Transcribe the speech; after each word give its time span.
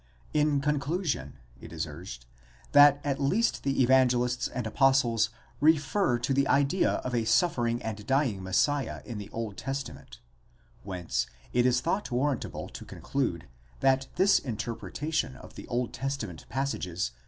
In 0.33 0.61
conclusion, 0.61 1.37
it 1.61 1.71
is 1.71 1.85
urged, 1.85 2.25
that 2.71 2.99
at 3.03 3.21
least 3.21 3.61
the 3.61 3.83
Evangelists 3.83 4.47
and 4.47 4.65
apostles 4.65 5.29
refer 5.59 6.17
to 6.17 6.33
the 6.33 6.47
idea 6.47 6.93
of 7.05 7.13
a 7.13 7.23
suffer 7.23 7.67
ing 7.67 7.83
and 7.83 8.07
dying 8.07 8.41
Messiah 8.41 9.03
in 9.05 9.19
the 9.19 9.29
Old 9.29 9.57
Testament; 9.57 10.17
whence 10.81 11.27
it 11.53 11.67
is 11.67 11.81
thought 11.81 12.09
warrant 12.09 12.43
able 12.45 12.67
to 12.69 12.83
conclude, 12.83 13.47
that 13.81 14.07
this 14.15 14.39
interpretation 14.39 15.35
of 15.35 15.53
'the 15.53 15.67
Old 15.67 15.93
Testament 15.93 16.47
passages. 16.49 17.11